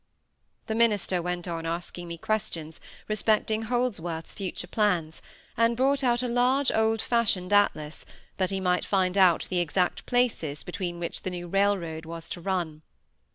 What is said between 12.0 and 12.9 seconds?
was to run.